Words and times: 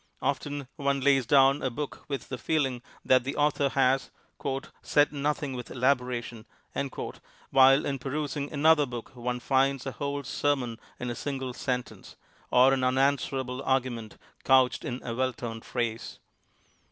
Often 0.23 0.67
one 0.77 0.99
lays 1.01 1.27
down 1.27 1.61
a 1.61 1.69
book 1.69 2.05
with 2.07 2.29
the 2.29 2.39
feeling 2.39 2.81
that 3.05 3.23
the 3.23 3.35
author 3.35 3.69
has 3.69 4.09
"said 4.81 5.13
nothing 5.13 5.53
with 5.53 5.69
elaboration," 5.69 6.47
while 7.51 7.85
in 7.85 7.99
perusing 7.99 8.51
an 8.51 8.65
other 8.65 8.87
book 8.87 9.11
one 9.15 9.39
finds 9.39 9.85
a 9.85 9.91
whole 9.91 10.23
sermon 10.23 10.79
in 10.99 11.11
a 11.11 11.15
single 11.15 11.53
sentence, 11.53 12.15
or 12.49 12.73
an 12.73 12.83
unanswerable 12.83 13.61
argument 13.61 14.17
couched 14.43 14.83
in 14.83 15.03
a 15.03 15.13
well 15.13 15.33
turned 15.33 15.63
phrase. 15.63 16.17